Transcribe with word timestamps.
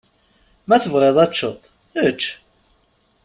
Ma 0.67 0.77
tebɣiḍ 0.83 1.17
ad 1.23 1.29
teččeḍ, 1.31 1.57
ečč. 2.07 2.23